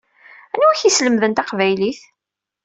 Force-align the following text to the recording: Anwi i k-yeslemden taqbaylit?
Anwi 0.53 0.67
i 0.71 0.77
k-yeslemden 0.79 1.31
taqbaylit? 1.33 2.01